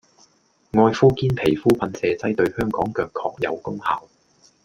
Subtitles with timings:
[0.71, 4.09] 愛膚堅皮膚噴射劑對香港腳確有功效